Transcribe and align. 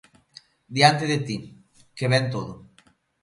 Diante 0.77 1.05
de 1.05 1.19
ti: 1.27 1.37
"que 1.97 2.07
ben 2.11 2.31
todo". 2.31 2.53